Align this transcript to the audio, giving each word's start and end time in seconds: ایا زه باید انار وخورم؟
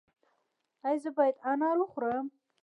ایا 0.87 1.01
زه 1.03 1.09
باید 1.17 1.35
انار 1.51 1.77
وخورم؟ 1.79 2.25